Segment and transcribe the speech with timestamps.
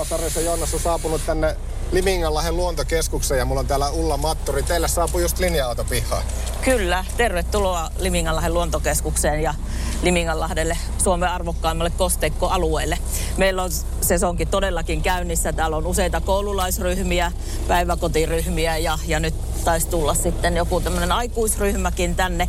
[0.00, 1.56] Laavulla ohjelmasarjassa Joonnas on saapunut tänne
[1.92, 4.62] Liminganlahden luontokeskukseen ja mulla on täällä Ulla Matturi.
[4.62, 6.22] Teille saapui just linja-auto pihaan.
[6.62, 9.54] Kyllä, tervetuloa Liminganlahden luontokeskukseen ja
[10.02, 12.98] Liminganlahdelle Suomen arvokkaimmalle kosteikkoalueelle.
[13.36, 15.52] Meillä on sesonkin todellakin käynnissä.
[15.52, 17.32] Täällä on useita koululaisryhmiä,
[17.68, 22.48] päiväkotiryhmiä ja, ja nyt taisi tulla sitten joku tämmöinen aikuisryhmäkin tänne.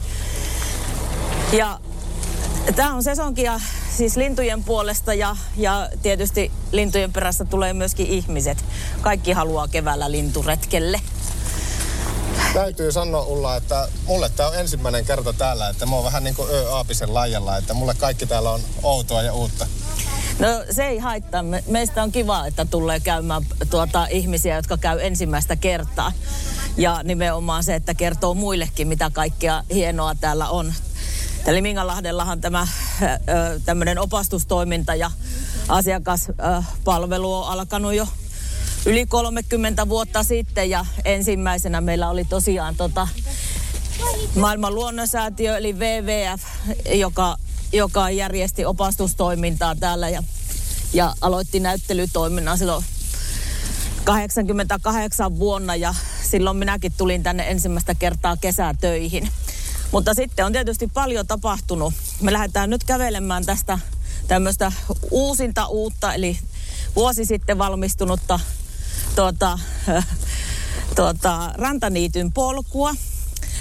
[1.51, 1.79] Ja
[2.75, 3.59] tämä on sesonkia
[3.97, 8.65] siis lintujen puolesta ja, ja tietysti lintujen perässä tulee myöskin ihmiset.
[9.01, 11.01] Kaikki haluaa keväällä linturetkelle.
[12.53, 16.35] Täytyy sanoa Ulla, että mulle tämä on ensimmäinen kerta täällä, että mä oon vähän niin
[16.35, 19.67] kuin Ö-Aapisen lajalla, että mulle kaikki täällä on outoa ja uutta.
[20.39, 21.43] No se ei haittaa.
[21.43, 26.11] Me, meistä on kiva, että tulee käymään tuota, ihmisiä, jotka käy ensimmäistä kertaa.
[26.77, 30.73] Ja nimenomaan se, että kertoo muillekin, mitä kaikkea hienoa täällä on.
[31.45, 32.67] Eli Mingalahdellahan tämä
[33.65, 35.11] tämmöinen opastustoiminta ja
[35.67, 38.07] asiakaspalvelu on alkanut jo
[38.85, 43.07] yli 30 vuotta sitten ja ensimmäisenä meillä oli tosiaan tota
[44.35, 46.41] maailman luonnonsäätiö eli WWF,
[46.93, 47.37] joka,
[47.73, 50.23] joka järjesti opastustoimintaa täällä ja,
[50.93, 52.85] ja aloitti näyttelytoiminnan silloin
[54.03, 59.29] 88 vuonna ja silloin minäkin tulin tänne ensimmäistä kertaa kesätöihin.
[59.91, 61.93] Mutta sitten on tietysti paljon tapahtunut.
[62.21, 63.79] Me lähdetään nyt kävelemään tästä
[64.27, 64.71] tämmöistä
[65.11, 66.39] uusinta uutta, eli
[66.95, 68.39] vuosi sitten valmistunutta
[69.15, 69.59] tuota,
[70.95, 72.95] tuota, rantaniityn polkua.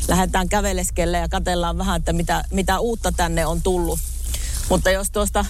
[0.08, 4.00] Lähdetään käveleskelle ja katellaan vähän, että mitä, mitä uutta tänne on tullut.
[4.68, 5.44] Mutta jos tuosta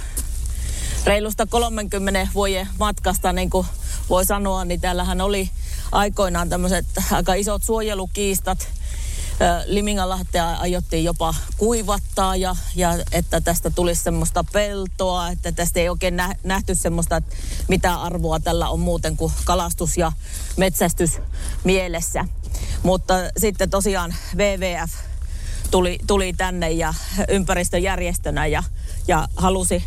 [1.05, 3.67] reilusta 30 vuoden matkasta, niin kuin
[4.09, 5.51] voi sanoa, niin täällähän oli
[5.93, 8.69] aikoinaan tämmöiset aika isot suojelukiistat–
[9.67, 16.17] Limingalahtea aiottiin jopa kuivattaa ja, ja että tästä tulisi semmoista peltoa, että tästä ei oikein
[16.17, 17.37] nä, nähty semmoista, että
[17.69, 20.13] mitä arvoa tällä on muuten kuin kalastus ja
[20.57, 21.19] metsästys
[21.65, 22.25] mielessä.
[22.83, 24.93] Mutta sitten tosiaan WWF
[25.71, 26.95] tuli, tuli tänne ja
[27.29, 28.63] ympäristöjärjestönä ja,
[29.09, 29.85] ja halusi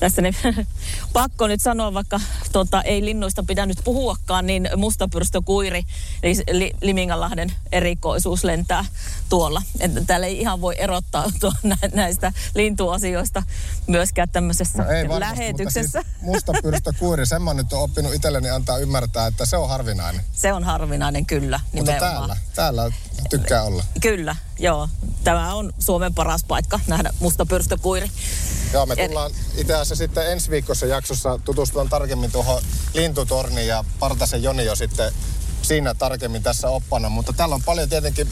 [0.00, 0.34] tässä niin
[1.12, 2.20] pakko nyt sanoa, vaikka
[2.52, 5.82] tota, ei linnuista pidä nyt puhuakaan, niin mustapyrstökuiri,
[6.46, 8.84] eli Liminganlahden erikoisuus lentää
[9.28, 9.62] tuolla.
[9.80, 11.24] Että täällä ei ihan voi erottaa
[11.94, 13.42] näistä lintuasioista
[13.86, 15.98] myöskään tämmöisessä no ei varmasti, lähetyksessä.
[15.98, 20.22] Mutta siis mustapyrstökuiri, sen mä nyt on oppinut itselleni antaa ymmärtää, että se on harvinainen.
[20.32, 21.60] Se on harvinainen, kyllä.
[21.72, 22.92] Mutta täällä, täällä
[23.30, 23.84] tykkää olla.
[24.00, 24.88] Kyllä, joo.
[25.24, 28.10] Tämä on Suomen paras paikka nähdä mustapyrstökuiri.
[28.72, 32.62] Joo, me tullaan itse asiassa sitten ensi viikossa jaksossa tutustumaan tarkemmin tuohon
[32.94, 35.12] lintutorniin ja Partasen Joni jo sitten
[35.62, 37.08] siinä tarkemmin tässä oppana.
[37.08, 38.28] Mutta täällä on paljon tietenkin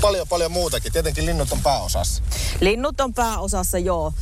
[0.00, 0.92] paljon, paljon muutakin.
[0.92, 2.22] Tietenkin linnut on pääosassa.
[2.60, 4.12] Linnut on pääosassa, joo.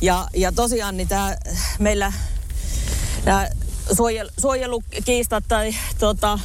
[0.00, 1.36] Ja, ja tosiaan niin tää,
[1.78, 2.12] meillä
[3.24, 3.50] tää
[3.92, 6.38] suojel, suojelukiistat tai tota,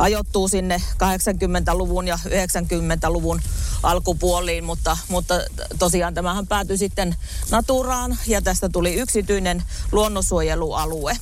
[0.00, 3.40] ajoittuu sinne 80-luvun ja 90-luvun
[3.82, 5.34] alkupuoliin, mutta, mutta
[5.78, 7.16] tosiaan tämähän päätyi sitten
[7.50, 9.62] Naturaan ja tästä tuli yksityinen
[9.92, 11.16] luonnonsuojelualue.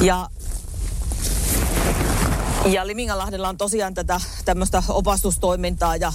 [0.00, 0.30] Ja
[2.64, 6.12] ja Liminganlahdella on tosiaan tätä tämmöistä opastustoimintaa ja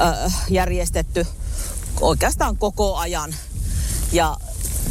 [0.00, 1.26] äh, järjestetty
[2.00, 3.34] oikeastaan koko ajan.
[4.12, 4.36] Ja,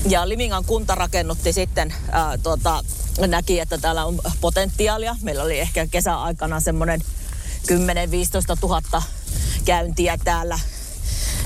[0.09, 2.83] ja Limingan kunta rakennutti sitten, äh, tuota,
[3.19, 5.15] näki, että täällä on potentiaalia.
[5.21, 9.03] Meillä oli ehkä kesäaikana semmoinen 10-15 000
[9.65, 10.59] käyntiä täällä,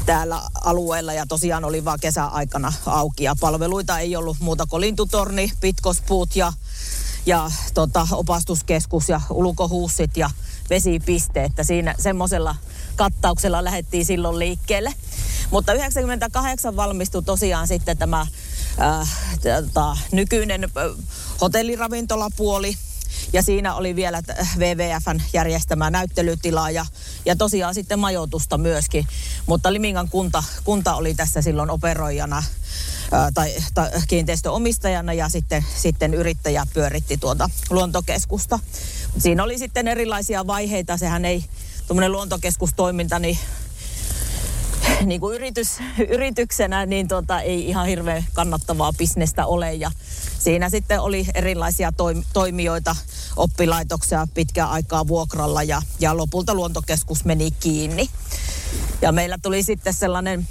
[0.06, 5.52] täällä alueella ja tosiaan oli vaan kesäaikana auki ja palveluita ei ollut muuta kuin lintutorni,
[5.62, 6.54] pitkospuut ja,
[7.26, 10.30] ja tota, opastuskeskus ja ulkohuussit ja
[10.70, 12.56] vesipiste, että siinä semmoisella
[12.96, 14.94] kattauksella lähdettiin silloin liikkeelle.
[15.52, 18.28] Mutta 98 valmistui tosiaan sitten tämä
[18.82, 20.70] äh, tota, nykyinen
[21.42, 22.76] hotelliravintolapuoli,
[23.34, 24.22] ja siinä oli vielä
[24.58, 26.86] WWFn järjestämä näyttelytila ja,
[27.26, 29.08] ja tosiaan sitten majoitusta myöskin.
[29.46, 32.44] Mutta Limingan kunta, kunta oli tässä silloin operoijana
[33.12, 38.60] ää, tai, tai kiinteistöomistajana ja sitten, sitten yrittäjä pyöritti tuota luontokeskusta.
[39.18, 40.98] Siinä oli sitten erilaisia vaiheita.
[40.98, 41.46] Sehän ei
[41.88, 43.38] tuommoinen luontokeskustoiminta, niin
[45.06, 45.78] niin kuin yritys,
[46.10, 49.74] yrityksenä niin tota, ei ihan hirveän kannattavaa bisnestä ole.
[49.74, 49.92] Ja
[50.40, 52.96] siinä sitten oli erilaisia toim- toimijoita,
[53.36, 58.10] oppilaitoksia pitkään aikaa vuokralla ja, ja lopulta luontokeskus meni kiinni.
[59.02, 60.48] Ja meillä tuli sitten sellainen,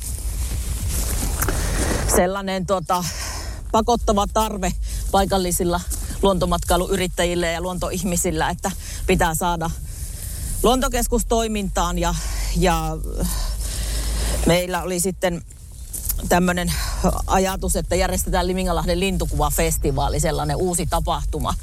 [2.17, 3.05] sellainen tota,
[3.73, 4.73] pakottava tarve
[5.11, 5.81] paikallisilla
[6.23, 8.71] luontomatkailuyrittäjille ja luontoihmisillä, että
[9.07, 9.71] pitää saada
[10.63, 12.15] luontokeskus toimintaan ja,
[12.57, 12.97] ja
[14.49, 15.43] meillä oli sitten
[16.29, 16.73] tämmöinen
[17.27, 21.55] ajatus, että järjestetään Limingalahden lintukuvafestivaali, sellainen uusi tapahtuma.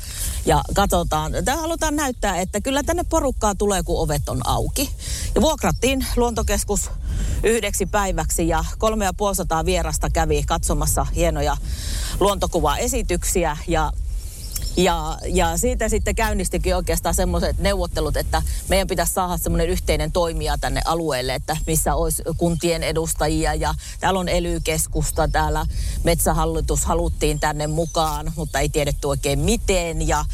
[0.45, 4.89] Ja katsotaan, tämä halutaan näyttää, että kyllä tänne porukkaa tulee, kun ovet on auki.
[5.35, 6.89] Ja vuokrattiin luontokeskus
[7.43, 9.13] yhdeksi päiväksi ja kolme ja
[9.65, 11.57] vierasta kävi katsomassa hienoja
[12.19, 13.91] luontokuvaesityksiä ja
[14.77, 20.57] ja, ja siitä sitten käynnistikin oikeastaan semmoiset neuvottelut, että meidän pitäisi saada semmoinen yhteinen toimija
[20.57, 23.53] tänne alueelle, että missä olisi kuntien edustajia.
[23.53, 25.65] Ja täällä on elykeskusta, täällä
[26.03, 30.07] metsähallitus haluttiin tänne mukaan, mutta ei tiedetty oikein miten.
[30.07, 30.25] Ja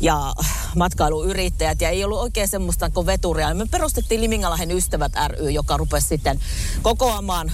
[0.00, 0.34] ja
[0.76, 3.54] matkailuyrittäjät ja ei ollut oikein semmoista kuin veturia.
[3.54, 6.40] Me perustettiin Limingalahen ystävät ry, joka rupesi sitten
[6.82, 7.52] kokoamaan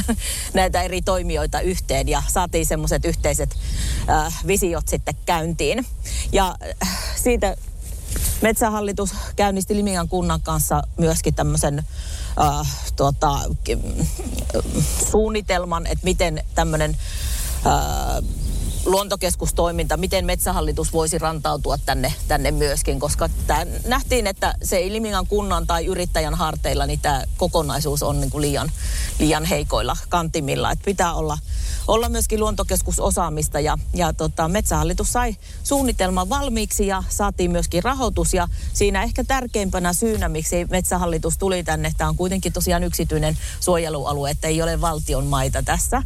[0.54, 3.56] näitä eri toimijoita yhteen ja saatiin semmoiset yhteiset
[4.08, 5.86] äh, visiot sitten käyntiin.
[6.32, 7.56] Ja äh, siitä
[8.42, 11.78] Metsähallitus käynnisti Limingan kunnan kanssa myöskin tämmöisen
[12.40, 13.38] äh, tuota,
[15.10, 16.96] suunnitelman, että miten tämmöinen
[17.66, 18.24] äh,
[18.84, 25.26] luontokeskustoiminta, miten metsähallitus voisi rantautua tänne, tänne myöskin, koska tää nähtiin, että se ei Limingan
[25.26, 28.70] kunnan tai yrittäjän harteilla, niin tämä kokonaisuus on niin kuin liian,
[29.18, 30.70] liian heikoilla kantimilla.
[30.70, 31.38] Et pitää olla,
[31.88, 38.48] olla myöskin luontokeskusosaamista ja, ja tota, metsähallitus sai suunnitelman valmiiksi ja saatiin myöskin rahoitus ja
[38.72, 44.48] siinä ehkä tärkeimpänä syynä, miksi metsähallitus tuli tänne, tämä on kuitenkin tosiaan yksityinen suojelualue, että
[44.48, 46.02] ei ole valtion maita tässä,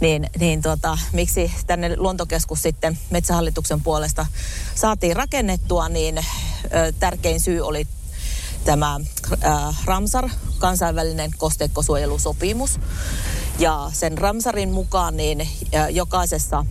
[0.00, 4.26] niin, niin tota, miksi tänne luontokeskus sitten Metsähallituksen puolesta
[4.74, 6.26] saatiin rakennettua, niin
[7.00, 7.86] tärkein syy oli
[8.64, 9.00] tämä
[9.84, 10.28] Ramsar,
[10.58, 12.80] kansainvälinen kosteikkosuojelusopimus.
[13.58, 15.48] Ja sen Ramsarin mukaan niin
[15.90, 16.64] jokaisessa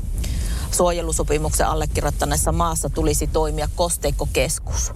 [0.71, 4.91] suojelusopimuksen allekirjoittaneessa maassa tulisi toimia kosteikkokeskus.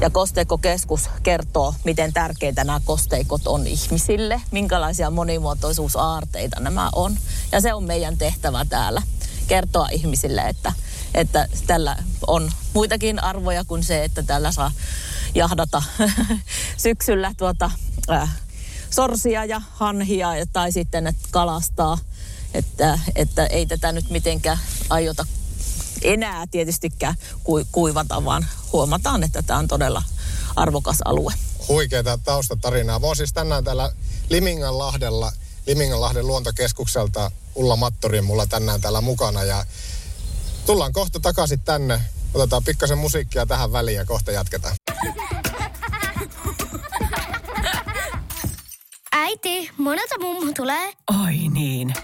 [0.00, 7.16] Ja kosteikkokeskus kertoo, miten tärkeitä nämä kosteikot on ihmisille, minkälaisia monimuotoisuusaarteita nämä on.
[7.52, 9.02] Ja se on meidän tehtävä täällä
[9.48, 10.72] kertoa ihmisille, että,
[11.14, 11.96] että tällä
[12.26, 14.72] on muitakin arvoja kuin se, että tällä saa
[15.34, 15.82] jahdata
[16.76, 17.70] syksyllä tuota,
[18.10, 18.36] äh,
[18.90, 21.98] sorsia ja hanhia tai sitten että kalastaa.
[22.54, 24.58] Että, että ei tätä nyt mitenkään
[24.90, 25.26] aiota
[26.02, 27.14] enää tietystikään
[27.72, 30.02] kuivata, vaan huomataan, että tämä on todella
[30.56, 31.34] arvokas alue.
[31.68, 32.98] Huikeita taustatarinaa.
[32.98, 33.92] Mä siis tänään täällä
[34.28, 35.32] Liminganlahdella,
[35.68, 39.64] Liminganlahden luontokeskukselta Ulla Mattori mulla tänään täällä mukana ja
[40.66, 42.00] tullaan kohta takaisin tänne.
[42.34, 44.74] Otetaan pikkasen musiikkia tähän väliin ja kohta jatketaan.
[49.12, 50.92] Äiti, monelta mummu tulee?
[51.24, 51.94] Oi niin.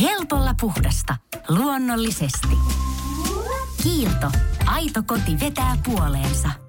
[0.00, 1.16] Helpolla puhdasta.
[1.48, 2.56] Luonnollisesti.
[3.82, 4.30] Kiilto.
[4.66, 6.65] Aito koti vetää puoleensa.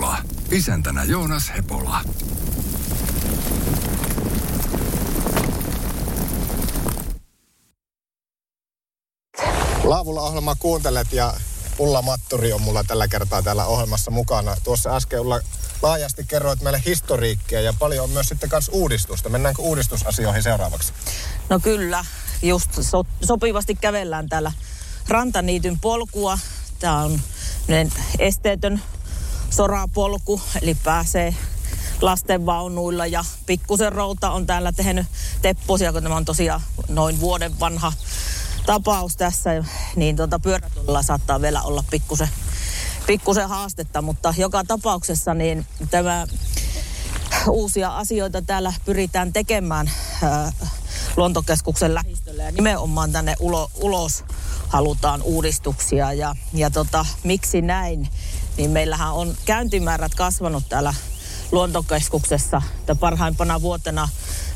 [0.00, 0.22] Laavulla.
[0.50, 2.00] Isäntänä Joonas Hepola.
[9.84, 11.34] Laavulla ohjelmaa kuuntelet ja
[11.78, 14.56] Ulla Matturi on mulla tällä kertaa täällä ohjelmassa mukana.
[14.64, 15.40] Tuossa äsken Ulla
[15.82, 19.28] laajasti kerroit meille historiikkia ja paljon on myös sitten kanssa uudistusta.
[19.28, 20.92] Mennäänkö uudistusasioihin seuraavaksi?
[21.48, 22.04] No kyllä,
[22.42, 24.52] just so, sopivasti kävellään täällä
[25.08, 26.38] Rantaniityn polkua.
[26.78, 27.20] Tämä on
[28.18, 28.82] esteetön
[29.50, 31.34] sorapolku, eli pääsee
[32.00, 35.06] lastenvaunuilla ja pikkusen routa on täällä tehnyt
[35.42, 37.92] tepposia, kun tämä on tosiaan noin vuoden vanha
[38.66, 39.64] tapaus tässä,
[39.96, 42.28] niin tuota pyörätulla saattaa vielä olla pikkusen,
[43.06, 46.26] pikkusen haastetta, mutta joka tapauksessa niin tämä
[47.48, 49.90] uusia asioita täällä pyritään tekemään
[50.22, 50.52] ää,
[51.16, 54.24] luontokeskuksen lähistöllä ja nimenomaan tänne ulo, ulos
[54.68, 56.12] halutaan uudistuksia.
[56.12, 58.08] Ja, ja tota, miksi näin?
[58.60, 60.94] Niin meillähän on käyntimäärät kasvanut täällä
[61.52, 62.62] luontokeskuksessa.
[62.80, 64.08] Että parhaimpana vuotena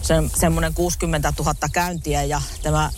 [0.03, 2.91] se, semmoinen 60 000 käyntiä ja tämä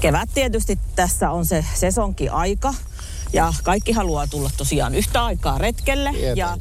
[0.00, 2.74] kevät tietysti tässä on se sesonkin aika.
[3.32, 6.10] Ja kaikki haluaa tulla tosiaan yhtä aikaa retkelle.
[6.10, 6.36] Tietenkin.
[6.36, 6.58] Ja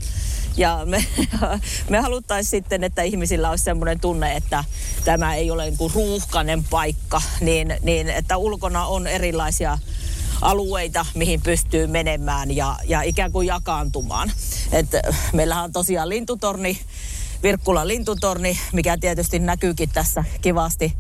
[0.58, 1.06] ja me,
[1.90, 4.64] me haluttaisiin sitten, että ihmisillä olisi semmoinen tunne, että
[5.06, 9.78] tämä ei ole niin kuin ruuhkainen paikka, niin, niin että ulkona on erilaisia
[10.42, 14.32] alueita, mihin pystyy menemään ja, ja ikään kuin jakaantumaan.
[14.72, 14.88] Et
[15.34, 16.80] meillähän on tosiaan lintutorni,
[17.44, 20.94] Virkkulan lintutorni, mikä tietysti näkyykin tässä kivasti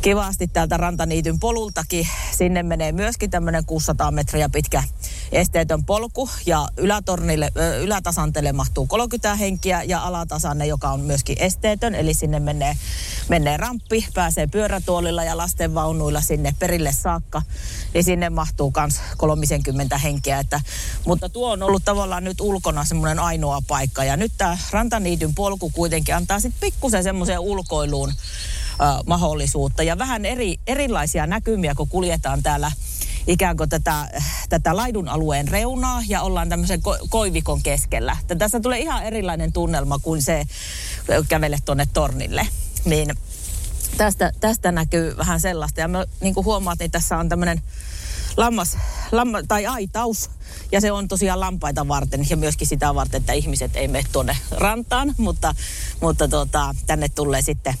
[0.00, 2.08] kivasti täältä Rantaniityn polultakin.
[2.36, 4.82] Sinne menee myöskin tämmöinen 600 metriä pitkä
[5.32, 11.94] esteetön polku ja ylätornille, ö, ylätasantelle mahtuu 30 henkiä ja alatasanne, joka on myöskin esteetön.
[11.94, 12.76] Eli sinne menee,
[13.28, 17.42] menee ramppi, pääsee pyörätuolilla ja lastenvaunuilla sinne perille saakka.
[17.94, 20.38] Niin sinne mahtuu myös 30 henkeä.
[20.38, 20.60] Että,
[21.06, 24.04] mutta tuo on ollut tavallaan nyt ulkona semmoinen ainoa paikka.
[24.04, 28.12] Ja nyt tämä Rantaniityn polku kuitenkin antaa sitten pikkusen semmoiseen ulkoiluun
[29.06, 32.72] mahdollisuutta ja vähän eri, erilaisia näkymiä, kun kuljetaan täällä
[33.26, 34.08] ikään kuin tätä,
[34.48, 38.16] tätä laidun alueen reunaa ja ollaan tämmöisen ko- koivikon keskellä.
[38.38, 40.44] Tässä tulee ihan erilainen tunnelma kuin se
[41.28, 42.48] kävele tuonne tornille.
[42.88, 43.14] Niin
[43.96, 45.80] tästä, tästä näkyy vähän sellaista.
[45.80, 47.62] Ja me, niin kuin huomaat, niin tässä on tämmöinen
[48.36, 48.76] lammas,
[49.12, 50.30] lamma, tai aitaus.
[50.72, 54.36] Ja se on tosiaan lampaita varten ja myöskin sitä varten, että ihmiset ei mene tuonne
[54.50, 55.14] rantaan.
[55.16, 55.54] Mutta,
[56.00, 57.74] mutta tota, tänne tulee sitten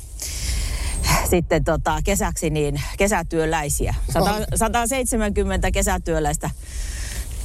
[1.30, 3.94] sitten tota, kesäksi niin kesätyöläisiä.
[4.12, 6.50] 100, 170 kesätyöläistä.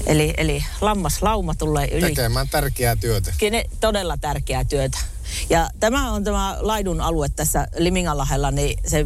[0.05, 2.01] Eli, eli lammaslauma tulee yli.
[2.01, 3.33] Tekemään tärkeää työtä.
[3.37, 4.97] Kene, todella tärkeää työtä.
[5.49, 9.05] Ja tämä on tämä laidun alue tässä Liminganlahdella, niin se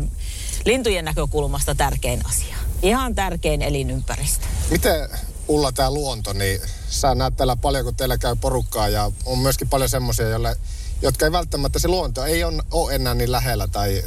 [0.65, 2.57] lintujen näkökulmasta tärkein asia.
[2.81, 4.45] Ihan tärkein elinympäristö.
[4.69, 5.09] Miten
[5.47, 9.69] Ulla tämä luonto, niin sä näet täällä paljon, kun teillä käy porukkaa ja on myöskin
[9.69, 10.57] paljon semmoisia, joille,
[11.01, 14.03] jotka ei välttämättä se luonto ei on, ole enää niin lähellä tai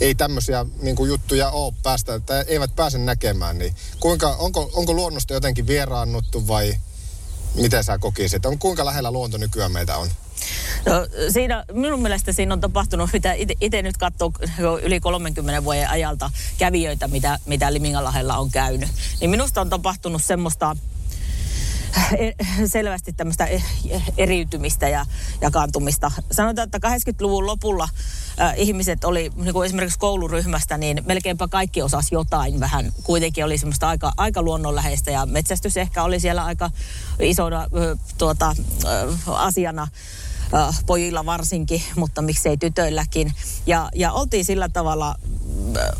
[0.00, 3.58] ei tämmöisiä niin kuin juttuja ole päästä, että eivät pääse näkemään.
[3.58, 6.74] Niin kuinka, onko, onko luonnosta jotenkin vieraannuttu vai
[7.54, 8.46] miten sä kokisit?
[8.46, 10.08] On, kuinka lähellä luonto nykyään meitä on?
[10.86, 14.32] No, siinä, minun mielestä siinä on tapahtunut, mitä itse nyt katsoo
[14.82, 18.88] yli 30 vuoden ajalta kävijöitä, mitä, mitä Liminganlahdella on käynyt.
[19.20, 20.76] Niin minusta on tapahtunut semmoista
[22.18, 23.62] e- selvästi tämmöistä e-
[24.16, 25.06] eriytymistä ja
[25.40, 26.12] jakaantumista.
[26.30, 27.88] Sanotaan, että 80-luvun lopulla
[28.40, 32.92] äh, ihmiset oli niin kuin esimerkiksi kouluryhmästä, niin melkeinpä kaikki osas jotain vähän.
[33.02, 36.70] Kuitenkin oli semmoista aika, aika luonnonläheistä ja metsästys ehkä oli siellä aika
[37.20, 37.66] isona
[38.18, 38.56] tuota,
[39.26, 39.88] asiana
[40.54, 43.32] äh, pojilla varsinkin, mutta miksei tytöilläkin.
[43.66, 45.14] Ja, ja oltiin sillä tavalla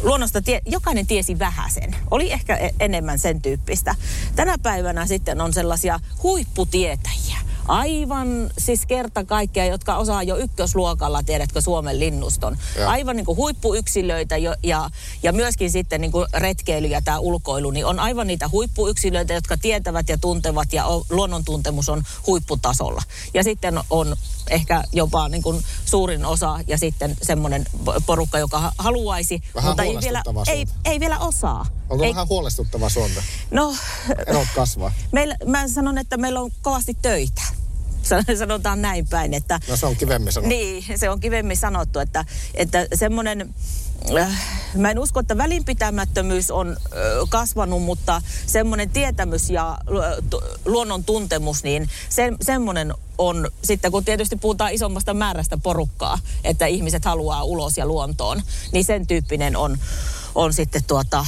[0.03, 1.97] luonnosta, tie, jokainen tiesi vähäsen.
[2.11, 3.95] Oli ehkä e- enemmän sen tyyppistä.
[4.37, 7.39] Tänä päivänä sitten on sellaisia huipputietäjiä.
[7.69, 12.59] Aivan siis kerta kaikkea, jotka osaa jo ykkösluokalla, tiedätkö, Suomen linnuston.
[12.79, 12.91] Ja.
[12.91, 14.91] Aivan niin kuin huippuyksilöitä jo, ja,
[15.23, 19.57] ja myöskin sitten niin kuin retkeily ja tämä ulkoilu, niin on aivan niitä huippuyksilöitä, jotka
[19.57, 23.03] tietävät ja tuntevat ja on, luonnontuntemus on huipputasolla.
[23.35, 24.17] Ja sitten on
[24.51, 27.67] ehkä jopa niin kuin suurin osa ja sitten semmoinen
[28.07, 31.67] porukka, joka ha- haluaisi, Vähän mutta ei vielä, ei, ei vielä osaa.
[31.91, 33.23] Onko ei, vähän huolestuttava suunta?
[33.51, 33.75] No,
[34.27, 34.93] Erot kasvaa.
[35.13, 37.43] meillä, mä sanon, että meillä on kovasti töitä.
[38.03, 39.61] San- Sanotaan näin päin, että...
[39.69, 40.49] No se on kivemmin sanottu.
[40.49, 43.55] Niin, se on kivemmin sanottu, että, että semmoinen...
[44.19, 44.43] Äh,
[44.75, 46.97] mä en usko, että välinpitämättömyys on äh,
[47.29, 54.37] kasvanut, mutta semmoinen tietämys ja äh, luonnon tuntemus, niin se, semmoinen on sitten, kun tietysti
[54.37, 58.43] puhutaan isommasta määrästä porukkaa, että ihmiset haluaa ulos ja luontoon,
[58.73, 59.79] niin sen tyyppinen on,
[60.35, 61.27] on sitten tuota...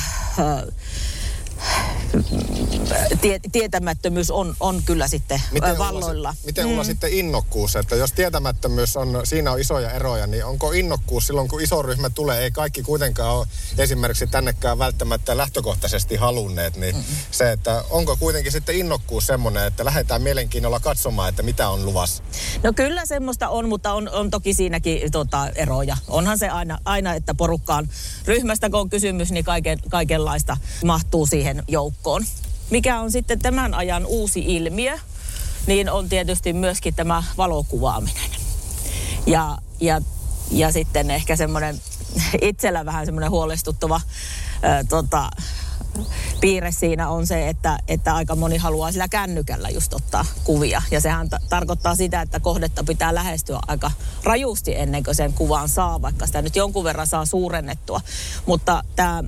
[3.20, 6.28] Tie, tietämättömyys on, on kyllä sitten Miten valloilla.
[6.30, 10.72] Ulla, miten Ulla sitten innokkuus, että jos tietämättömyys on, siinä on isoja eroja, niin onko
[10.72, 13.46] innokkuus silloin, kun iso ryhmä tulee, ei kaikki kuitenkaan ole
[13.78, 19.84] esimerkiksi tännekään välttämättä lähtökohtaisesti halunneet, niin mm se, että onko kuitenkin sitten innokkuus semmoinen, että
[19.84, 22.22] lähdetään mielenkiinnolla katsomaan, että mitä on luvassa?
[22.62, 25.96] No kyllä semmoista on, mutta on, on toki siinäkin tota, eroja.
[26.08, 27.88] Onhan se aina, aina, että porukkaan
[28.26, 32.24] ryhmästä kun on kysymys, niin kaiken, kaikenlaista mahtuu siihen joukkoon.
[32.70, 34.98] Mikä on sitten tämän ajan uusi ilmiö,
[35.66, 38.30] niin on tietysti myöskin tämä valokuvaaminen.
[39.26, 40.00] Ja, ja,
[40.50, 41.80] ja sitten ehkä semmoinen
[42.42, 44.00] itsellä vähän semmoinen huolestuttava
[44.62, 45.30] ää, tota,
[46.40, 50.82] piirre siinä on se, että, että aika moni haluaa sillä kännykällä just ottaa kuvia.
[50.90, 53.90] Ja sehän ta- tarkoittaa sitä, että kohdetta pitää lähestyä aika
[54.24, 58.00] rajusti ennen kuin sen kuvan saa, vaikka sitä nyt jonkun verran saa suurennettua.
[58.46, 59.24] Mutta tämä,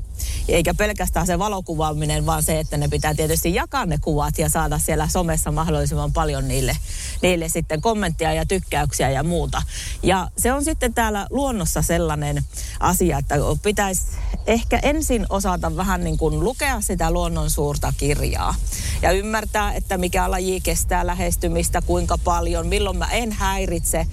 [0.49, 4.79] eikä pelkästään se valokuvaaminen, vaan se, että ne pitää tietysti jakaa ne kuvat ja saada
[4.79, 6.77] siellä somessa mahdollisimman paljon niille,
[7.23, 9.63] niille sitten kommenttia ja tykkäyksiä ja muuta.
[10.03, 12.45] Ja se on sitten täällä luonnossa sellainen
[12.81, 14.03] asia, että pitäisi
[14.47, 18.55] ehkä ensin osata vähän niin kuin lukea sitä luonnon suurta kirjaa
[19.03, 24.07] ja ymmärtää, että mikä laji kestää lähestymistä, kuinka paljon, milloin mä en häiritse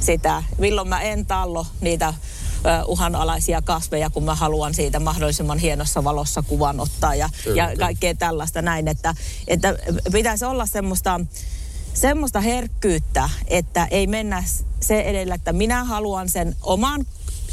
[0.00, 2.14] sitä, milloin mä en tallo niitä
[2.86, 8.62] uhanalaisia kasveja, kun mä haluan siitä mahdollisimman hienossa valossa kuvan ottaa ja, ja kaikkea tällaista
[8.62, 9.14] näin, että,
[9.48, 9.74] että
[10.12, 11.20] pitäisi olla semmoista
[11.94, 14.44] semmoista herkkyyttä, että ei mennä
[14.80, 17.06] se edellä, että minä haluan sen oman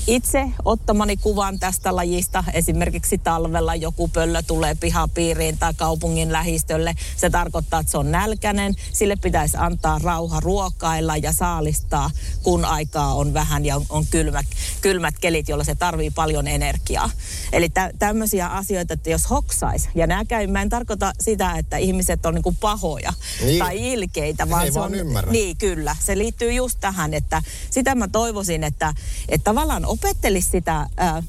[0.08, 2.44] itse ottamani kuvan tästä lajista.
[2.54, 6.96] Esimerkiksi talvella joku pöllö tulee pihapiiriin tai kaupungin lähistölle.
[7.18, 8.76] Se tarkoittaa, että se on nälkäinen.
[8.94, 12.12] Sille pitäisi antaa rauha ruokailla ja saalistaa,
[12.44, 14.46] kun aikaa on vähän ja on kylmät,
[14.82, 17.10] kylmät kelit, joilla se tarvii paljon energiaa.
[17.52, 21.78] Eli tä, tämmöisiä asioita, että jos hoksais, ja nämä käy, mä en tarkoita sitä, että
[21.78, 23.60] ihmiset on niinku pahoja niin.
[23.60, 25.32] tai ilkeitä, vaan Ei se vaan on, ymmärrä.
[25.32, 28.94] niin kyllä, se liittyy just tähän, että sitä mä toivoisin, että,
[29.30, 31.24] että tavallaan opettelisi sitä ää,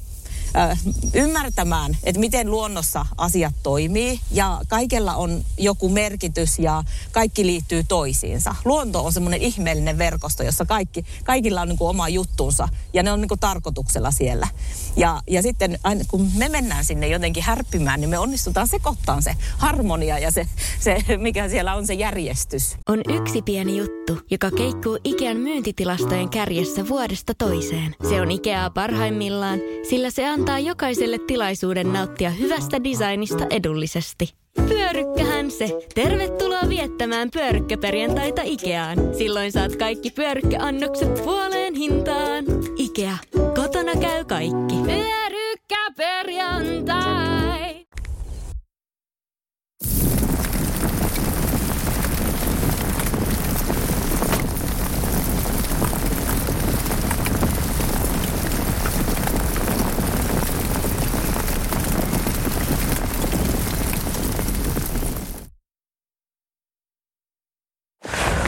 [0.57, 0.77] ää,
[1.15, 8.55] ymmärtämään, että miten luonnossa asiat toimii ja kaikella on joku merkitys ja kaikki liittyy toisiinsa.
[8.65, 13.13] Luonto on semmoinen ihmeellinen verkosto, jossa kaikki, kaikilla on niin kuin oma juttunsa ja ne
[13.13, 14.49] on niin kuin tarkoituksella siellä.
[14.97, 19.37] Ja, ja sitten aina kun me mennään sinne jotenkin härppimään, niin me onnistutaan sekoittamaan se
[19.59, 20.47] harmonia ja se,
[20.81, 22.77] se mikä siellä on se järjestys.
[22.89, 27.95] On yksi pieni juttu, joka keikkuu Ikean myyntitilastojen kärjessä vuodesta toiseen.
[28.09, 29.59] Se on Ikeaa parhaimmillaan,
[29.91, 34.35] sillä se antaa jokaiselle tilaisuuden nauttia hyvästä designista edullisesti.
[34.69, 35.87] Pyörykkähän se.
[35.95, 38.99] Tervetuloa viettämään pyörykkäperjantaita Ikeaan.
[39.19, 42.45] Silloin saat kaikki pyörykkäannokset puoleen hintaan.
[42.77, 43.17] Ikea.
[43.55, 44.77] Kotona käy kaikki.
[44.85, 47.36] Pyörykkäperjantai.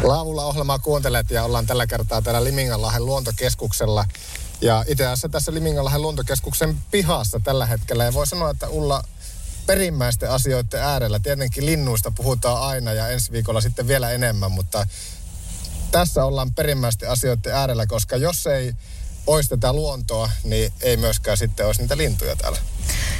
[0.08, 4.04] Laavulla ohjelmaa kuuntelet ja ollaan tällä kertaa täällä Liminganlahden luontokeskuksella.
[4.60, 8.04] Ja itse asiassa tässä Liminganlahden luontokeskuksen pihassa tällä hetkellä.
[8.04, 9.04] Ja voi sanoa, että Ulla
[9.66, 11.18] perimmäisten asioiden äärellä.
[11.18, 14.86] Tietenkin linnuista puhutaan aina ja ensi viikolla sitten vielä enemmän, mutta
[15.90, 18.74] tässä ollaan perimmäisten asioiden äärellä, koska jos ei
[19.26, 22.58] olisi tätä luontoa, niin ei myöskään sitten olisi niitä lintuja täällä.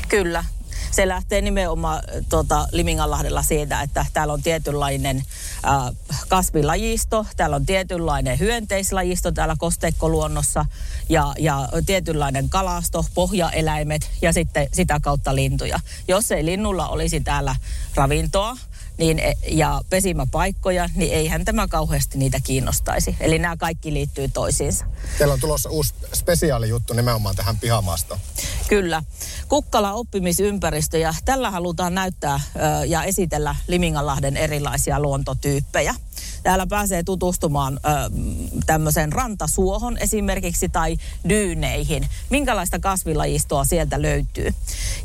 [0.08, 0.44] Kyllä.
[0.90, 5.94] Se lähtee nimenomaan tuota, Liminganlahdella siitä, että täällä on tietynlainen äh,
[6.28, 10.64] kasvilajisto, täällä on tietynlainen hyönteislajisto täällä kosteikkoluonnossa
[11.08, 15.80] ja, ja tietynlainen kalasto, pohjaeläimet ja sitten sitä kautta lintuja.
[16.08, 17.56] Jos ei linnulla olisi täällä
[17.94, 18.56] ravintoa,
[18.98, 23.16] niin, e- ja pesimäpaikkoja, niin eihän tämä kauheasti niitä kiinnostaisi.
[23.20, 24.84] Eli nämä kaikki liittyy toisiinsa.
[25.18, 28.20] Teillä on tulossa uusi spesiaalijuttu nimenomaan tähän pihamaastoon.
[28.68, 29.02] Kyllä.
[29.48, 32.40] Kukkala oppimisympäristö ja tällä halutaan näyttää
[32.86, 35.94] ja esitellä Liminganlahden erilaisia luontotyyppejä.
[36.42, 37.78] Täällä pääsee tutustumaan ö,
[38.66, 40.96] tämmöiseen rantasuohon esimerkiksi tai
[41.28, 42.08] dyyneihin.
[42.30, 44.54] Minkälaista kasvilajistoa sieltä löytyy.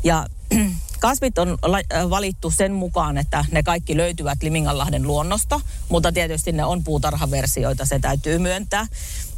[0.04, 0.26] Ja
[1.04, 6.64] kasvit on la- valittu sen mukaan, että ne kaikki löytyvät Liminganlahden luonnosta, mutta tietysti ne
[6.64, 8.86] on puutarhaversioita, se täytyy myöntää.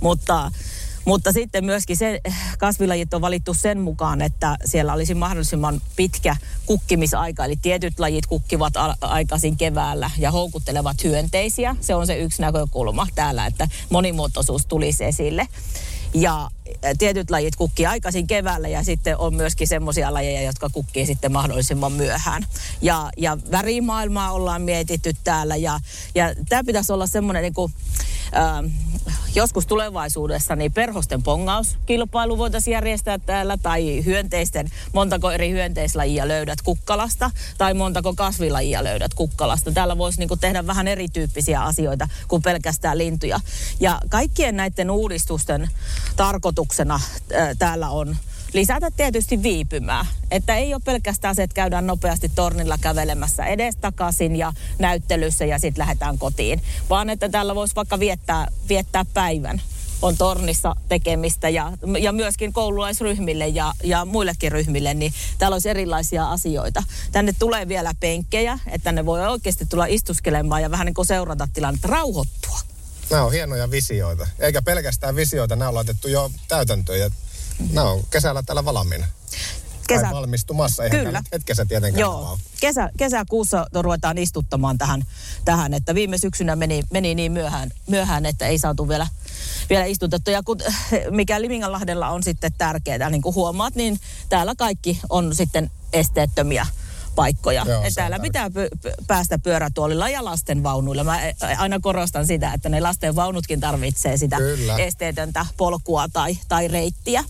[0.01, 0.51] Mutta
[1.05, 2.21] mutta sitten myöskin se
[2.59, 7.45] kasvilajit on valittu sen mukaan, että siellä olisi mahdollisimman pitkä kukkimisaika.
[7.45, 11.77] Eli tietyt lajit kukkivat aikaisin keväällä ja houkuttelevat hyönteisiä.
[11.81, 15.49] Se on se yksi näkökulma täällä, että monimuotoisuus tulisi esille.
[16.21, 16.49] Ja
[16.99, 21.93] tietyt lajit kukkii aikaisin keväällä ja sitten on myöskin semmoisia lajeja, jotka kukkii sitten mahdollisimman
[21.93, 22.47] myöhään.
[22.83, 25.81] Ja, ja värimaailmaa ollaan mietitty täällä ja,
[26.15, 27.73] ja tämä pitäisi olla semmoinen niin kuin,
[28.37, 28.73] äh,
[29.35, 37.31] joskus tulevaisuudessa niin perhosten pongauskilpailu voitaisiin järjestää täällä tai hyönteisten, montako eri hyönteislajia löydät kukkalasta
[37.59, 39.73] tai montako kasvilajia löydät kukkalasta.
[39.73, 43.41] Täällä voisi niin tehdä vähän erityyppisiä asioita kuin pelkästään lintuja.
[43.81, 45.71] Ja kaikkien näiden uudistusten
[46.17, 48.17] tarkoituksena äh, täällä on
[48.53, 50.07] lisätä tietysti viipymää.
[50.31, 55.83] Että ei ole pelkästään se, että käydään nopeasti tornilla kävelemässä edestakaisin ja näyttelyssä ja sitten
[55.83, 56.63] lähdetään kotiin.
[56.91, 59.63] Vaan että täällä voisi vaikka viettää, viettää päivän
[60.03, 66.31] on tornissa tekemistä ja, ja myöskin koululaisryhmille ja, ja muillekin ryhmille, niin täällä olisi erilaisia
[66.31, 66.83] asioita.
[67.13, 71.49] Tänne tulee vielä penkkejä, että ne voi oikeasti tulla istuskelemaan ja vähän niin kuin seurata
[71.55, 72.59] tilannetta, rauhoittua.
[73.11, 74.27] Nämä on hienoja visioita.
[74.39, 77.11] Eikä pelkästään visioita, nämä on laitettu jo täytäntöön ja
[77.77, 79.07] on kesällä täällä valmiina.
[79.87, 80.03] Kesä...
[80.03, 81.23] Tai valmistumassa, eihän Kyllä.
[81.33, 82.39] hetkessä tietenkään Joo.
[82.61, 85.03] Kesä, kesäkuussa ruvetaan istuttamaan tähän,
[85.45, 89.07] tähän, että viime syksynä meni, meni niin myöhään, myöhään, että ei saatu vielä,
[89.71, 90.31] vielä istutettu.
[90.31, 90.59] Ja kun,
[91.11, 96.67] mikä Liminganlahdella on sitten tärkeää, niin kuin huomaat, niin täällä kaikki on sitten esteettömiä
[97.15, 97.65] paikkoja.
[97.69, 101.05] Joo, täällä pitää py- päästä pyörätuolilla ja lasten vaunuilla.
[101.05, 101.21] Mä
[101.59, 104.77] aina korostan sitä, että ne lasten vaunutkin tarvitsee sitä Kyllä.
[104.77, 107.25] esteetöntä polkua tai, tai reittiä.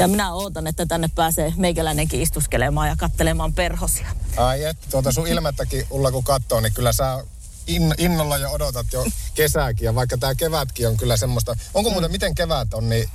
[0.00, 4.08] Ja minä ootan, että tänne pääsee meikäläinenkin istuskelemaan ja kattelemaan perhosia.
[4.36, 7.24] Ai et, tuota sun ilmettäkin Ulla kun katsoo, niin kyllä sä
[7.66, 9.84] in, innolla jo odotat jo kesääkin.
[9.84, 12.12] Ja vaikka tämä kevätkin on kyllä semmoista, onko muuten mm.
[12.12, 13.08] miten kevät on, niin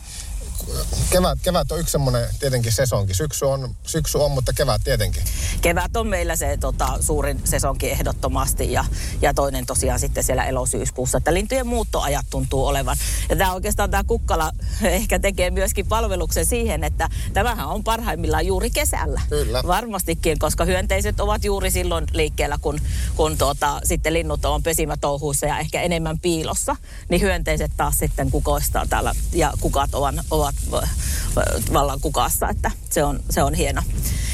[1.09, 3.13] kevät, kevät on yksi semmoinen tietenkin sesonki.
[3.13, 5.23] Syksy on, syksy on, mutta kevät tietenkin.
[5.61, 8.85] Kevät on meillä se tota, suurin sesonki ehdottomasti ja,
[9.21, 11.17] ja toinen tosiaan sitten siellä elosyyskuussa.
[11.17, 12.97] Että lintujen muuttoajat tuntuu olevan.
[13.29, 14.51] Ja tämä oikeastaan tämä kukkala
[14.83, 19.21] ehkä tekee myöskin palveluksen siihen, että tämähän on parhaimmillaan juuri kesällä.
[19.29, 19.63] Kyllä.
[19.67, 22.79] Varmastikin, koska hyönteiset ovat juuri silloin liikkeellä, kun,
[23.15, 26.75] kun tuota, sitten linnut on pesimätouhuissa ja ehkä enemmän piilossa.
[27.09, 30.54] Niin hyönteiset taas sitten kukoistaa täällä ja kukat ovat, ovat ovat
[31.73, 33.81] vallan kukassa, että se on, se on hieno.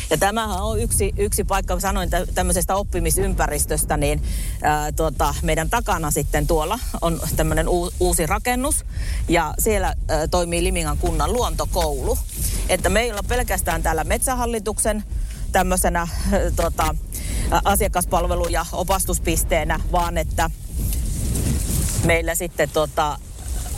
[0.10, 4.24] Ja tämähän on yksi, yksi paikka, sanoin tämmöisestä oppimisympäristöstä, niin
[4.62, 7.68] ää, tuota, meidän takana sitten tuolla on tämmöinen
[8.00, 8.86] uusi rakennus
[9.28, 12.18] ja siellä ää, toimii Limingan kunnan luontokoulu.
[12.70, 15.04] Että meillä on pelkästään täällä metsähallituksen
[15.52, 16.08] tämmöisenä ää,
[16.56, 16.96] tota,
[17.64, 20.50] asiakaspalvelu- ja opastuspisteenä, vaan että
[22.06, 23.20] meillä sitten tota,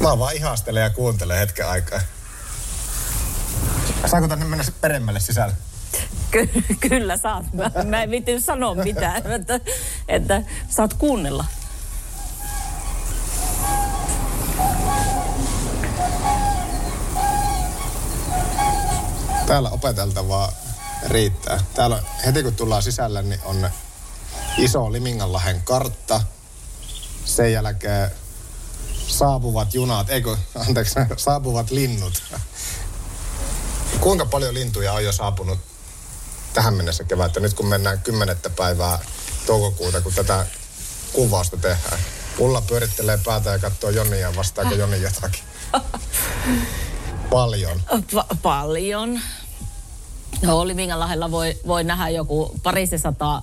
[0.00, 2.00] mä vaan ihastelen ja kuuntelen hetken aikaa.
[4.06, 5.54] Saanko tänne mennä peremmälle sisälle?
[6.30, 6.48] Ky-
[6.88, 7.52] kyllä saat.
[7.52, 9.60] Mä, mä en viitti sanoa mitään, että,
[10.08, 11.44] että saat kuunnella.
[19.46, 20.52] Täällä opeteltavaa
[21.06, 21.60] riittää.
[21.74, 23.70] Täällä heti kun tullaan sisälle, niin on
[24.58, 26.20] iso Liminganlahen kartta.
[27.24, 28.10] Sen jälkeen
[29.08, 32.22] saapuvat junat, eikö, anteeksi, saapuvat linnut.
[34.00, 35.73] Kuinka paljon lintuja on jo saapunut
[36.54, 38.98] tähän mennessä kevättä, nyt kun mennään kymmenettä päivää
[39.46, 40.46] toukokuuta, kun tätä
[41.12, 41.98] kuvausta tehdään?
[42.38, 45.42] Ulla pyörittelee päätä ja katsoo Jonnia, vastaako Jonni jotakin?
[47.30, 47.82] Paljon.
[47.90, 49.20] Pa- paljon.
[50.42, 53.40] No, Liminganlahdella voi, voi nähdä joku parisesata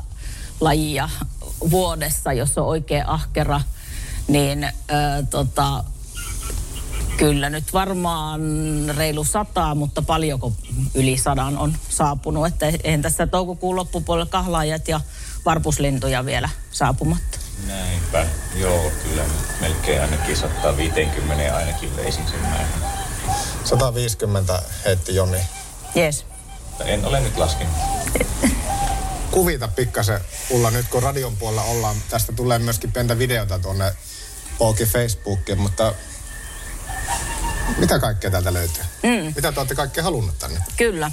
[0.60, 1.10] lajia
[1.72, 3.62] vuodessa, jos on oikein ahkera,
[4.28, 4.72] niin ö,
[5.30, 5.84] tota,
[7.22, 8.42] Kyllä nyt varmaan
[8.98, 10.54] reilu sataa, mutta paljonko
[10.94, 12.48] yli sadan on saapunut.
[12.48, 15.02] Että eihän tässä toukokuun loppupuolella kahlaajat ja
[15.46, 17.40] varpuslintuja vielä saapumatta.
[17.68, 19.24] Näinpä, joo, kyllä
[19.60, 22.70] melkein ainakin 150 ainakin veisin sen määrän.
[23.64, 25.42] 150 heitti Joni.
[25.96, 26.26] Jees.
[26.86, 27.76] En ole nyt laskenut.
[29.32, 31.96] Kuvita pikkasen, Ulla, nyt kun radion puolella ollaan.
[32.10, 33.94] Tästä tulee myöskin pientä videota tuonne
[34.58, 35.94] Pookin Facebookiin, mutta
[37.78, 38.84] mitä kaikkea täältä löytyy?
[39.04, 39.34] Mm.
[39.36, 40.64] Mitä te olette kaikkea halunnut tänne?
[40.78, 41.12] Kyllä.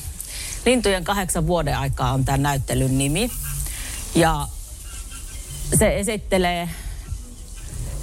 [0.66, 3.30] Lintujen kahdeksan vuoden aikaa on tämän näyttelyn nimi.
[4.14, 4.48] Ja
[5.78, 6.68] se esittelee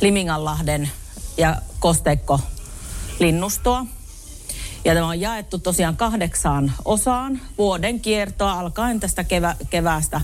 [0.02, 0.91] Liminganlahden
[1.38, 2.39] ja Kosteikko
[3.20, 3.86] linnustoa.
[4.86, 10.22] Ja tämä on jaettu tosiaan kahdeksaan osaan vuoden kiertoa, alkaen tästä kevä, keväästä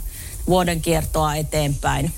[0.48, 2.13] vuoden kiertoa eteenpäin.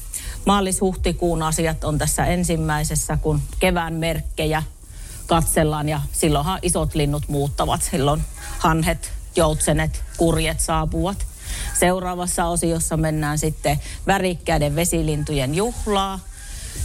[0.45, 4.63] Maalis-huhtikuun asiat on tässä ensimmäisessä, kun kevään merkkejä
[5.27, 7.81] katsellaan ja silloinhan isot linnut muuttavat.
[7.81, 8.21] Silloin
[8.59, 11.25] hanhet, joutsenet, kurjet saapuvat.
[11.79, 16.19] Seuraavassa osiossa mennään sitten värikkäiden vesilintujen juhlaa.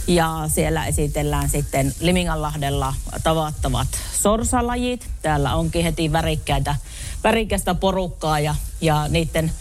[0.07, 5.07] Ja siellä esitellään sitten Liminganlahdella tavattavat sorsalajit.
[5.21, 6.75] Täällä onkin heti värikkäitä,
[7.23, 9.51] värikästä porukkaa ja, ja niiden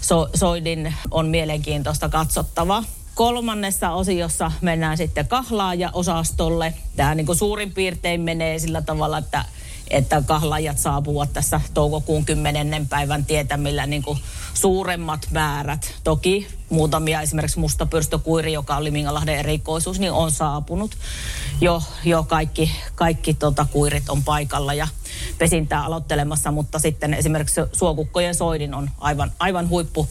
[0.00, 2.84] so, soidin on mielenkiintoista katsottavaa.
[3.16, 6.74] Kolmannessa osiossa mennään sitten kahlaaja-osastolle.
[6.96, 9.44] Tämä niin kuin suurin piirtein menee sillä tavalla, että
[9.90, 12.86] että kahlaajat saapuvat tässä toukokuun 10.
[12.88, 14.18] päivän tietämillä niin kuin
[14.54, 15.94] suuremmat määrät.
[16.04, 20.90] Toki muutamia, esimerkiksi mustapyrstökuiri, joka oli Mingalahden erikoisuus, niin on saapunut.
[21.60, 24.88] Jo, jo kaikki, kaikki tota, kuirit on paikalla ja
[25.38, 30.08] pesintää aloittelemassa, mutta sitten esimerkiksi suokukkojen soidin on aivan, aivan huippu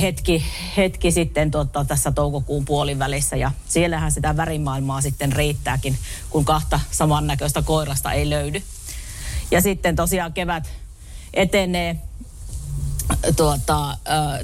[0.00, 0.44] hetki,
[0.76, 5.98] hetki sitten tuota, tässä toukokuun puolivälissä ja siellähän sitä värimaailmaa sitten riittääkin,
[6.30, 8.62] kun kahta samannäköistä koirasta ei löydy.
[9.50, 10.70] Ja sitten tosiaan kevät
[11.34, 11.96] etenee
[13.36, 13.96] tuota,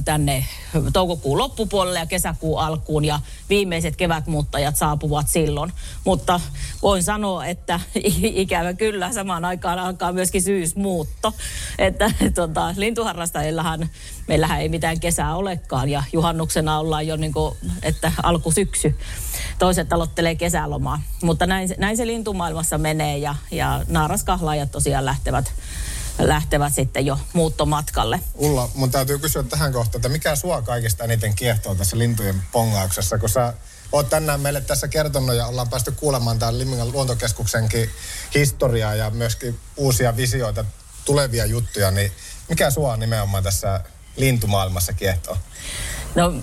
[0.04, 0.44] tänne
[0.92, 5.72] toukokuun loppupuolelle ja kesäkuun alkuun ja viimeiset kevätmuuttajat saapuvat silloin.
[6.04, 6.40] Mutta
[6.82, 7.80] voin sanoa, että
[8.22, 11.34] ikävä kyllä samaan aikaan alkaa myöskin syysmuutto.
[11.78, 13.88] Että tuota, lintuharrastajillahan
[14.28, 18.98] meillähän ei mitään kesää olekaan ja juhannuksena ollaan jo niin kuin, että alkusyksy.
[19.58, 21.02] Toiset aloittelee kesälomaa.
[21.22, 25.52] Mutta näin, näin se lintumaailmassa menee ja, ja naaraskahlaajat tosiaan lähtevät
[26.28, 28.20] lähtevät sitten jo muuttomatkalle.
[28.34, 33.18] Ulla, mun täytyy kysyä tähän kohtaan, että mikä sua kaikista eniten kiehtoo tässä lintujen pongauksessa,
[33.18, 33.54] kun sä
[33.92, 37.90] oot tänään meille tässä kertonut ja ollaan päästy kuulemaan tämän Limingan luontokeskuksenkin
[38.34, 40.64] historiaa ja myöskin uusia visioita,
[41.04, 42.12] tulevia juttuja, niin
[42.48, 43.84] mikä sua nimenomaan tässä
[44.16, 45.36] lintumaailmassa kiehtoo?
[46.14, 46.34] No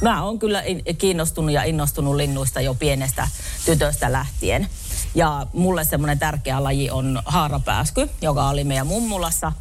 [0.00, 0.62] mä oon kyllä
[0.98, 3.28] kiinnostunut ja innostunut linnuista jo pienestä
[3.64, 4.68] tytöstä lähtien.
[5.14, 9.52] Ja mulle semmoinen tärkeä laji on haarapääsky, joka oli meidän mummulassa.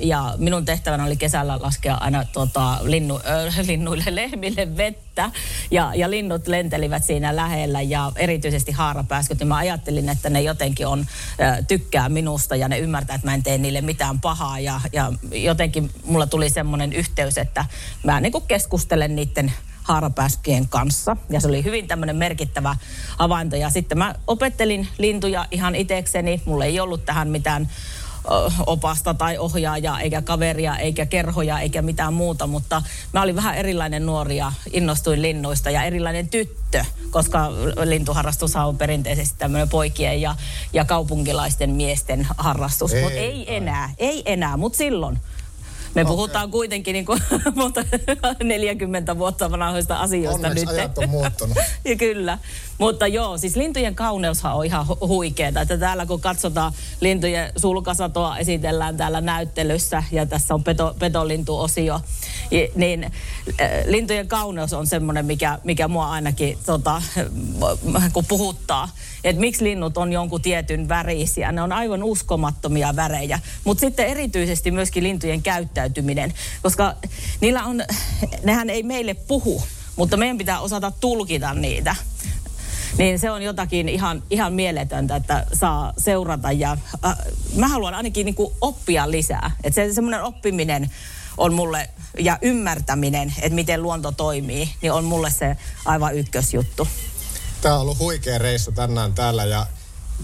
[0.00, 5.30] Ja, minun tehtävänä oli kesällä laskea aina tota, linnu, äh, linnuille, lehmille vettä.
[5.70, 9.38] Ja, ja linnut lentelivät siinä lähellä ja erityisesti haarapääskyt.
[9.38, 11.06] Niin mä ajattelin, että ne jotenkin on,
[11.40, 14.60] äh, tykkää minusta ja ne ymmärtää, että mä en tee niille mitään pahaa.
[14.60, 17.64] Ja, ja jotenkin mulla tuli semmoinen yhteys, että
[18.04, 19.52] mä niin keskustelen niiden
[19.88, 21.16] haarapääskien kanssa.
[21.30, 22.76] Ja se oli hyvin tämmöinen merkittävä
[23.18, 23.56] havainto.
[23.56, 26.42] Ja sitten mä opettelin lintuja ihan itsekseni.
[26.44, 27.68] Mulla ei ollut tähän mitään
[28.66, 34.06] opasta tai ohjaajaa, eikä kaveria, eikä kerhoja, eikä mitään muuta, mutta mä olin vähän erilainen
[34.06, 37.50] nuori ja innostuin linnuista ja erilainen tyttö, koska
[37.84, 40.36] lintuharrastus on perinteisesti tämmöinen poikien ja,
[40.72, 42.92] ja kaupunkilaisten miesten harrastus.
[43.02, 45.18] Mutta ei enää, ei enää, mutta silloin
[45.94, 46.04] me okay.
[46.04, 47.22] puhutaan kuitenkin niin kuin,
[48.42, 50.74] 40 vuotta vanhoista asioista Onneksi nyt.
[50.74, 51.58] ajat on muuttunut.
[51.84, 52.38] ja kyllä.
[52.78, 55.60] Mutta joo, siis lintujen kauneushan on ihan huikeeta.
[55.60, 62.00] Että täällä kun katsotaan lintujen sulkasatoa, esitellään täällä näyttelyssä ja tässä on peto, petolintuosio,
[62.74, 63.12] niin
[63.86, 67.02] lintujen kauneus on semmoinen, mikä, mikä mua ainakin tota,
[68.12, 68.88] kun puhuttaa.
[69.24, 71.52] Että miksi linnut on jonkun tietyn värisiä.
[71.52, 73.40] Ne on aivan uskomattomia värejä.
[73.64, 75.42] Mutta sitten erityisesti myöskin lintujen
[75.78, 76.94] käyttäytyminen, koska
[77.40, 77.82] niillä on,
[78.42, 79.62] nehän ei meille puhu,
[79.96, 81.96] mutta meidän pitää osata tulkita niitä.
[82.98, 87.16] Niin se on jotakin ihan, ihan mieletöntä, että saa seurata ja äh,
[87.56, 89.50] mä haluan ainakin niin kuin oppia lisää.
[89.64, 90.90] Että se semmoinen oppiminen
[91.36, 96.88] on mulle ja ymmärtäminen, että miten luonto toimii, niin on mulle se aivan ykkösjuttu.
[97.60, 99.66] Tämä on ollut huikea reissu tänään täällä ja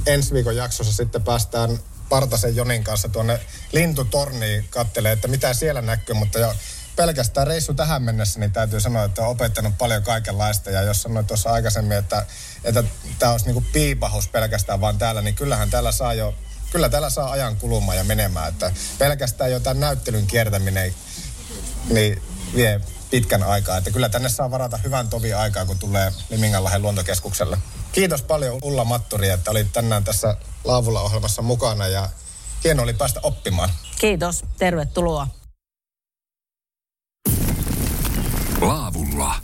[0.06, 3.40] ensi viikon jaksossa sitten päästään Partasen Jonin kanssa tuonne
[3.72, 6.54] lintutorniin kattelee, että mitä siellä näkyy, mutta jo
[6.96, 10.70] pelkästään reissu tähän mennessä, niin täytyy sanoa, että on opettanut paljon kaikenlaista.
[10.70, 12.26] Ja jos sanoit tuossa aikaisemmin, että,
[12.64, 12.84] että
[13.18, 16.34] tämä olisi niin kuin piipahus pelkästään vaan täällä, niin kyllähän täällä saa jo
[16.70, 18.48] kyllä täällä saa ajan kulumaan ja menemään.
[18.48, 20.94] Että pelkästään jo tämän näyttelyn kiertäminen
[21.88, 22.22] niin
[22.56, 23.76] vie pitkän aikaa.
[23.76, 27.58] Että kyllä tänne saa varata hyvän tovi aikaa, kun tulee Liminganlahden luontokeskukselle.
[27.94, 32.08] Kiitos paljon Ulla Matturi, että olit tänään tässä Laavulla ohjelmassa mukana ja
[32.64, 33.70] hieno oli päästä oppimaan.
[34.00, 35.26] Kiitos, tervetuloa.
[38.60, 39.34] Laavulla.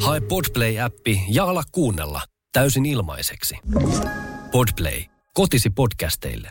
[0.00, 3.54] Hae Podplay-appi ja ala kuunnella täysin ilmaiseksi.
[4.52, 5.04] Podplay.
[5.34, 6.50] Kotisi podcasteille.